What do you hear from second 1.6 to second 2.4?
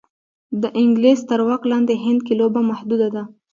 لاندې هند کې